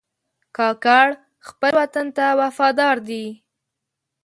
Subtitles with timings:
[0.57, 1.07] کاکړ
[1.47, 3.25] خپل وطن ته وفادار دي.